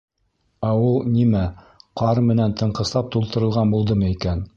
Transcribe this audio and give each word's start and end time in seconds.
—Ә 0.69 0.69
ул, 0.85 0.95
нимә, 1.17 1.41
ҡар 2.03 2.21
менән 2.31 2.55
тыңҡыслап 2.63 3.13
тултырылған 3.17 3.75
булдымы 3.77 4.11
икән? 4.15 4.43